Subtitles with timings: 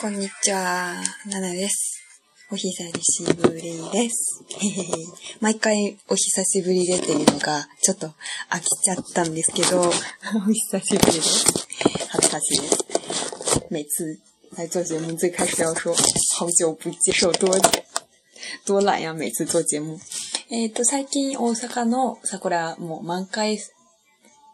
[0.00, 2.02] こんにちは、ナナです。
[2.50, 4.44] お久しぶりです。
[5.40, 8.08] 毎回お久しぶりでっていうのがちょっと
[8.50, 9.90] 飽きちゃったんですけど、お
[10.52, 11.44] 久しぶりです。
[12.10, 12.76] 恥ずかしいです。
[13.70, 14.20] 每次
[14.56, 15.94] 来做节目最开始要说
[16.38, 17.48] 好久不接受多
[18.66, 19.98] 多懒呀，每次做节目。
[20.50, 23.58] えっ、ー、と、最近大阪の桜も満開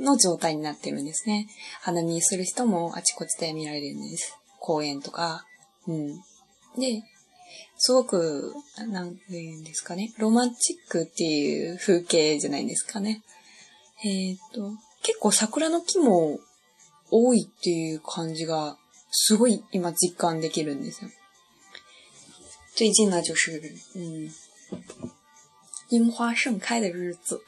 [0.00, 1.48] の状態になってるんですね。
[1.80, 4.36] 花見する人もあちこちで見られるんです。
[4.60, 5.46] 公園とか。
[5.86, 6.14] うん。
[6.78, 7.02] で、
[7.78, 8.54] すごく、
[8.88, 10.12] なんて言うんですかね。
[10.18, 13.22] ロマンチックっていう風景じゃないですかね。
[14.04, 16.40] えっ、ー、と、結構桜の木も
[17.10, 18.76] 多いっていう感じが、
[19.10, 21.10] すごい今実感できるんですよ。
[22.74, 23.58] 最近呢，就是，
[23.94, 24.30] 嗯，
[25.88, 27.40] 樱花盛开的日子，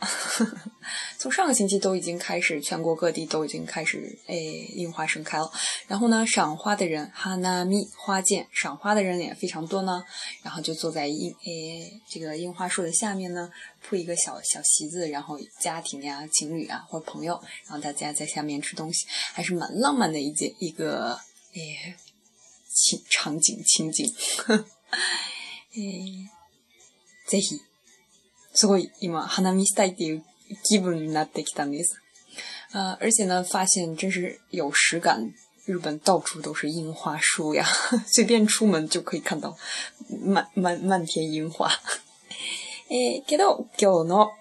[1.18, 5.52] 从上个星期都已经开始，全国各地都已经开始，哎，樱花盛开了。
[5.88, 10.04] 然后呢，赏花的人，哈纳米花见，赏花的人也非常多呢。
[10.42, 13.50] 然后就坐在樱，哎，这个樱花树的下面呢，
[13.82, 21.20] 铺一个小小席子，然后家庭呀、情侣啊或者朋友，然后大家在下面吃东西，还是蛮浪漫的一件一个，
[21.54, 21.96] 哎，
[22.74, 24.06] 情场景情景，
[25.76, 26.30] 哎，
[27.30, 27.60] ぜひ。
[28.56, 30.24] すごい今、花見したいっていう
[30.64, 31.96] 気分になってきたんです。
[32.72, 35.34] 啊，而且呢，发现真是有实感。
[35.66, 37.66] 日本到处都是樱花树呀，
[38.08, 39.58] 随便出门就可以看到
[40.22, 41.72] 满满满天樱花。
[42.90, 44.32] えけど今日の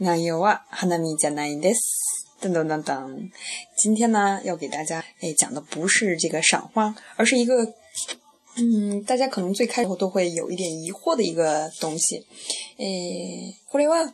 [0.00, 2.26] 内容は花見じゃないんです。
[2.40, 3.30] 噔噔噔噔，
[3.76, 7.74] 今天呢要给大家诶讲的不是这个赏花，而是一个。
[8.56, 12.24] 嗯，大家可能最开始都会有一点疑惑的一个东西。
[12.78, 14.12] えー、これは、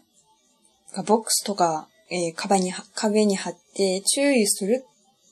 [1.04, 4.84] ボックスとか、えー、壁に、壁に貼って注意する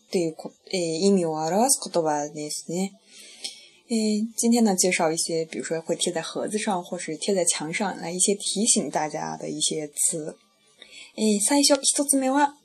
[0.07, 2.91] っていうこ、えー、意味を表す言葉ですね。
[3.89, 10.35] え今天呢，介绍一些，比如说会贴在盒子上，或是贴在墙上，来一些提醒大家的一些词。
[11.15, 12.55] え最初一つ目は、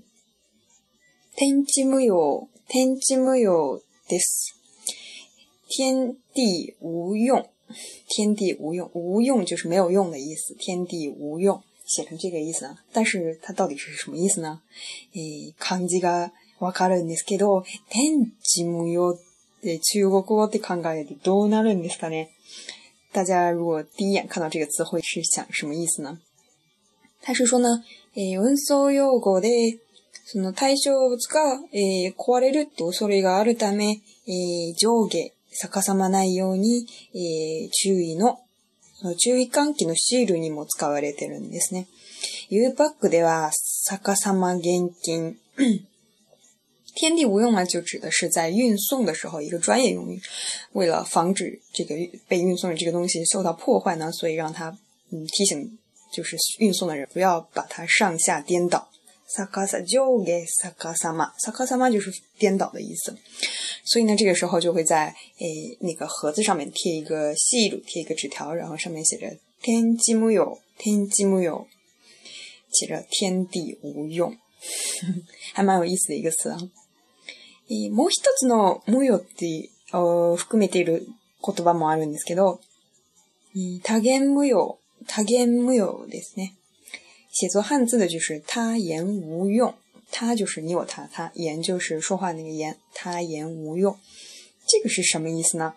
[1.36, 4.54] 天地無用、天地無用です。
[5.68, 7.50] 天地无用，
[8.08, 10.54] 天地无用，无用就是没有用的意思。
[10.54, 14.60] 天地无用写成这个意思啊，但是它到底是什么意思呢？
[15.14, 19.16] え漢字がわかるんですけど、天地無用っ
[19.62, 22.28] て中国語って考えるとどうなるんですかね？
[23.12, 26.18] 大家如果第一眼看到这个词，会是想什么意思呢？
[27.22, 27.82] 他是说呢，
[28.14, 29.78] え運送用語で
[30.26, 38.38] その対象物が、え壊れるって恐れがあるため、え上下逆さまないように、えー、注意の、
[39.17, 41.87] 注意喚起のシールにも使われてるんですね。
[42.49, 43.51] U パックでは
[43.89, 45.37] 逆さま厳禁。
[46.95, 50.21] 天地无用呢，就指的是在运送的时候一个专业用语。
[50.73, 51.95] 为了防止这个
[52.27, 54.69] 被运送的这个东西受到破坏呢，所以让它
[55.11, 55.77] 嗯提醒
[56.13, 58.89] 就是运送的人不要把它上下颠倒。
[59.36, 63.14] 逆さ上下逆さま，逆さま就是颠倒的意思。
[63.84, 71.66] 所以呢，这个时候就会在诶那个盒子上面贴一个细鲁，贴一个纸条，然后上面写着“天地无有，天地无有”，
[72.72, 74.36] 写着“天地无用”，
[75.52, 76.58] 还蛮有意思的一个词啊。
[77.70, 81.06] えもう一つの無用ってを含めている
[81.42, 82.60] 言葉もあるんですけど、
[83.82, 86.54] 多言無用、多言無用ですね。
[87.38, 89.74] 写作汉字的就是他言无用。
[90.10, 93.96] 他就是你我他，他言就是说话那个言，他言无用，
[94.66, 95.74] 这个是什么意思呢？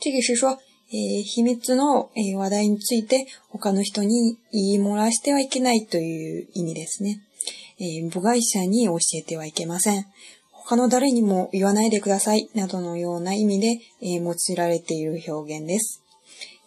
[0.00, 0.58] 这个是说，
[0.90, 7.20] え秘密の話題について他の人に言い漏らしてはいけないという意味ですね。
[7.78, 10.06] え部外者に教えてはいけません。
[10.52, 16.02] 他の誰にも言わないでください、などのような意味で、え用いられている表現です。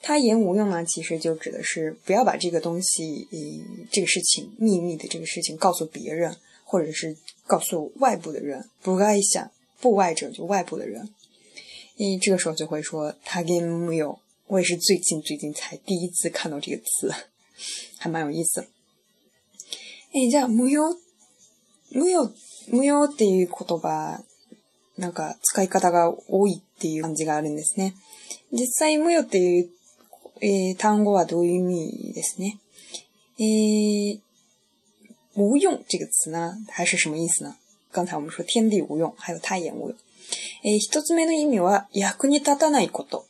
[0.02, 7.16] 他言无用呢，其实就指的是不要把这个东西，呃，这个事情秘密的这个事情告诉别人，或者是
[7.46, 8.68] 告诉外部的人。
[8.82, 9.50] 不外想，
[9.80, 11.08] 不外者就外部的人。
[11.96, 14.18] 诶，这个时候就会说他言无用。
[14.46, 17.10] 我也是最近最近才第一次看到这个词，
[17.96, 18.66] 还蛮有意思。
[20.12, 20.96] え、じゃあ無用、
[21.92, 22.30] 無用、
[22.70, 24.22] 無用っていう言葉、
[24.98, 27.94] なんか使い方が多いっていう感じがあるんですね。
[28.52, 29.70] 実際無用っていう
[30.41, 32.57] えー、単語はどういう意味ですね？
[33.39, 34.19] えー、
[35.35, 37.55] 无用这个词呢，还是什么意思呢？
[37.91, 39.97] 刚才我们说天地无用，还有他言无用。
[40.63, 43.25] えー、一つ目の意味は役に立たないこと。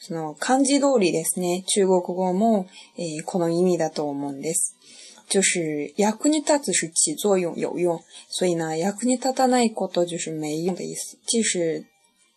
[0.00, 2.66] その漢字通りですね、中国語も、
[2.98, 4.76] えー、この意味だと思うんです。
[5.30, 11.16] 就是役に立つ是起作用有用，所以呢，役に立たないこと就是没用的意思。
[11.26, 11.86] 就是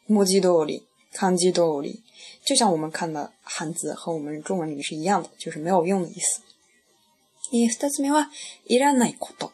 [0.07, 0.83] 文字通り、
[1.13, 2.01] 漢字通り，
[2.44, 6.40] 就像我们看的汉字和我们中文里是一样的，就是没有用的意思。
[7.52, 8.30] え、二つ目は
[8.66, 9.52] いらないこと。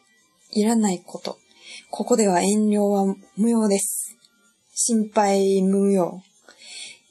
[0.52, 1.38] いらないこと。
[1.90, 4.14] ここでは遠慮は無用です。
[4.74, 6.22] 心配無用。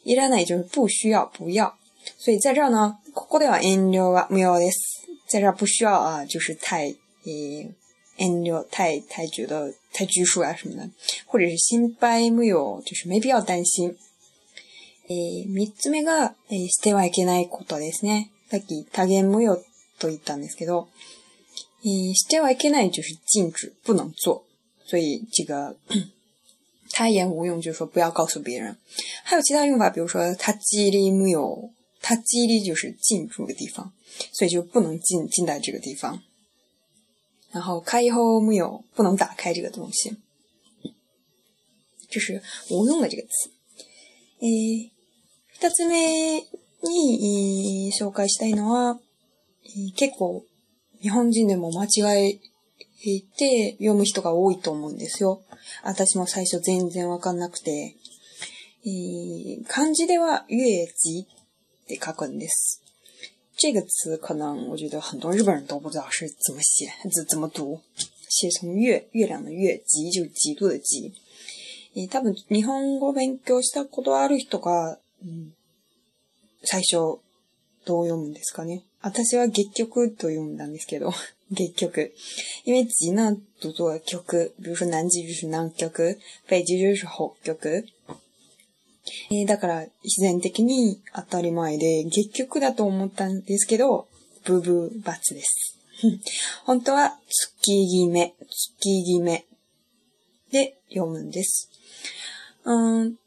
[0.06, 1.78] いらない就是不需要、不要。
[2.18, 5.06] 所以在这儿呢，ここでは遠慮は無用です。
[5.28, 6.96] 在这儿不需要啊，就是太
[7.26, 7.70] 诶
[8.18, 10.90] 遠慮、太太觉得太拘束啊什么的，
[11.26, 13.98] 或者是心配無用，就是没必要担心。
[15.09, 18.31] え三つ目が、えしてはいけないことですね。
[18.51, 19.57] さっき多言無用
[19.99, 20.89] と言ったんですけど、
[21.85, 24.45] えしてはいけない就是禁止、不能做。
[24.87, 25.77] 所以这个
[26.93, 28.77] 他言无用，就是说不要告诉别人。
[29.25, 31.71] 还有其他用法，比如说他叽里木有，
[32.01, 33.93] 他叽里就是进入的地方，
[34.33, 36.23] 所以就不能进进在这个地方。
[37.51, 40.17] 然后开后木有，不能打开这个东西，
[42.11, 43.51] 这是无用的这个词。
[44.43, 44.91] え
[45.47, 46.41] 二つ目
[46.83, 48.99] に紹介したいのは、
[49.97, 50.45] 結構
[51.01, 52.41] 日本人でも間違
[53.05, 55.43] えて読む人が多いと思うんですよ。
[55.85, 57.95] 私も最初全然わかんなくて、
[58.85, 61.27] えー、漢字では月字
[61.85, 62.83] って書くんです。
[63.57, 67.81] 这个词可能我觉得很多日本人都不知道是怎么写，怎怎么读。
[68.29, 71.13] 写成月、月亮的月、极就极度的极。
[71.95, 75.53] えー、多分日本語勉強したことある人が、うん、
[76.65, 77.21] 最初
[77.85, 78.83] どう読むんですかね。
[79.01, 81.13] 私は月曲と読んだんですけど、
[81.51, 82.13] 月曲。
[82.65, 87.85] 因为吉呢读作曲，比如说南极就是南極、北极就是北極。
[89.31, 94.07] えー、だから自然的に当たり前で月曲だと思ったんですけど、
[94.45, 95.79] ブーブーバツです。
[96.65, 99.45] 本当は月決め、月決め
[100.52, 101.68] で読むんです。
[102.64, 103.18] 嗯，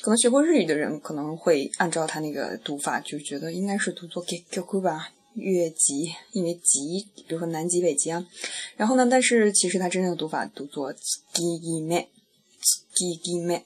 [0.00, 8.26] 可能学过日语的人可能会按照他那个读法，就觉得应该是读作 gekyoku 吧，越极，因为极，比如说南极、北极啊。
[8.76, 13.62] 然后呢，但是其实它真正的读法读作 tsukigime，tsukigime。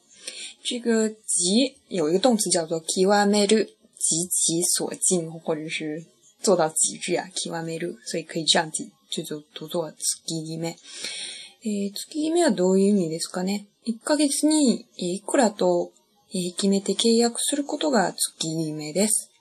[0.62, 3.66] 这个极有一个动词叫做 kiwameru，
[3.98, 6.04] 极其所尽，或者是
[6.42, 10.76] 做到极致啊，kiwameru，所以可以这样记，就就读作 tsukigime。
[11.67, 15.91] えー、月決めはどういう意味ですかね？1ヶ月にいくらと
[16.57, 19.31] 決めて契約することが月決めです。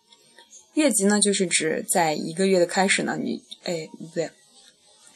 [0.75, 4.31] 月级呢，就是指在一个月的开始呢，你哎不对，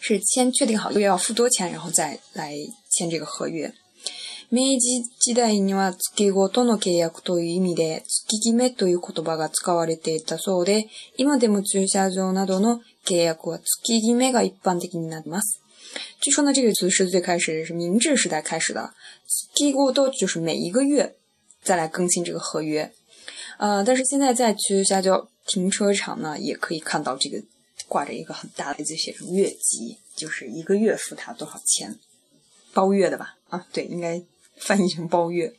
[0.00, 2.54] 是先确定好一个月要付多钱，然后再来
[2.90, 3.72] 签这个合約。
[4.50, 15.62] 明治時代には月ごとの契約という意味で月決めという言葉が使われていたそうで、今でも駐車場などの契約は月決めが一般的になります。
[16.21, 18.93] 据说呢，这个词是最开始是明治时代开始的，
[19.55, 21.15] 月ごと就是每一个月
[21.61, 22.91] 再来更新这个合约。
[23.57, 27.43] 呃，但是现在在去下交停车场呢，也可以看到这个
[27.87, 31.99] 挂着一个很大的字，写成月级，就是一个月付他多少钱，
[32.73, 33.37] 包月的吧？
[33.49, 34.21] 啊，对，应该
[34.57, 35.53] 翻译成包月。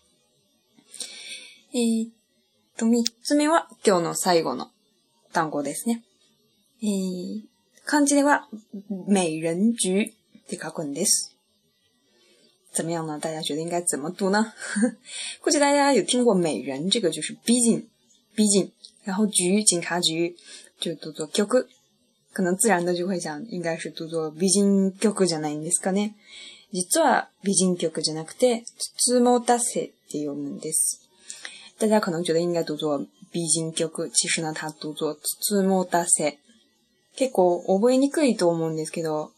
[1.73, 2.11] え
[2.76, 4.70] と三つ目は今日の最後の
[5.32, 6.02] 単語ですね。
[6.82, 7.43] え
[7.89, 8.47] 漢字では
[9.07, 10.11] 美人局っ
[10.47, 11.35] て書くんです。
[12.71, 13.18] 怎么样呢？
[13.19, 14.54] 大家觉得应该怎么读呢？
[15.42, 17.90] 估计大家有听过“美人”这个，就是逼近，
[18.35, 18.71] 逼近。
[19.04, 20.37] 然后局警察局
[20.80, 21.47] 就读作 Q，
[22.31, 26.14] 可能自然的就会想，应该是读作美人局じゃないんですかね。
[26.71, 31.02] 実は美人局じゃなくて、つつもたせって読むんです。
[31.80, 32.99] 大家可能觉得应该读作
[33.31, 36.37] 美人局，其实呢，它读作つつもたせ。
[37.19, 39.31] 結構覚えにくいと思うんですけど、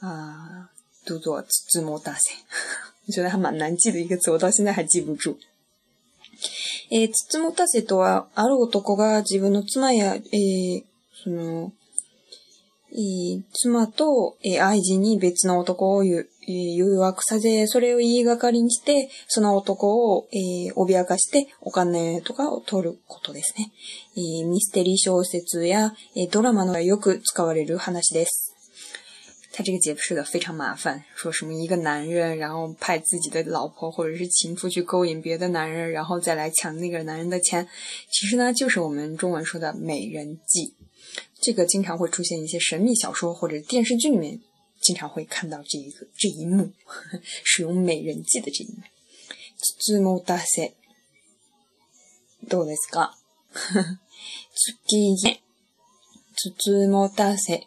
[0.00, 0.68] 啊。
[1.06, 2.18] 读作字母大赛，
[3.06, 5.36] 我觉得还蛮难记的一个词，我到现在还记不住。
[6.90, 10.82] えー、つつもたせとは、ある男が自分の妻や、えー、
[11.22, 11.72] その、
[12.90, 23.72] えー、妻と、えー、愛人に別の男を言う誘惑させ、それを言いがかりにして、その男を、えー、脅かしてお金とかを取ることですね。
[24.16, 28.52] えー、ミステリー小説や、えー、ドラマのよく使われる話です。
[29.56, 37.68] 他这个解释的非常麻烦，说什么一个男人，然后派自己的老婆或者是情妇去勾引别的男人，然后再来抢那个男人的钱，
[38.10, 40.74] 其实呢就是我们中文说的美人计。
[41.40, 44.40] 这个经常会出现一些神秘小说或者电视剧里面，
[44.84, 46.70] 经常会看到这一个 这一幕，
[47.42, 48.82] 使用美人计的这一幕。
[49.80, 50.74] つもたせ
[52.48, 53.16] どうですか？
[54.54, 55.40] 月げ、
[56.36, 57.66] つつもたせ、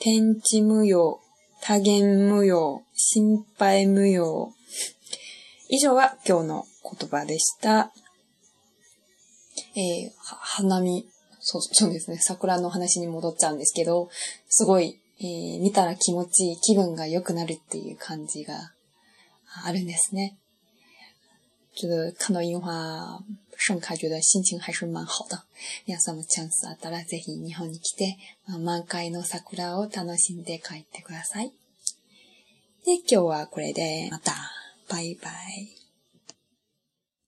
[0.00, 1.20] 天地無用、
[1.60, 4.54] 多言無用、心配無用。
[5.68, 6.66] 以上が今日の
[6.98, 7.92] 言葉でした。
[9.76, 11.06] えー、花見、
[11.40, 12.18] そう、そうですね。
[12.20, 14.08] 桜の話に戻っちゃうんですけど、
[14.48, 18.72] すごい、えー、見たら気持ちいい、気分が良くなるっていう感じが
[19.64, 20.36] あるんですね。
[21.76, 23.22] 觉得看到樱花
[23.56, 25.44] 盛開，觉得心情还是蛮好的。
[25.86, 28.16] 皆さんもチャンスあったらぜひ日本に来て、
[28.46, 31.52] 満開の桜を楽しんで帰ってください。
[32.84, 34.32] で、今日はこれでまた。
[34.86, 35.83] バイバイ。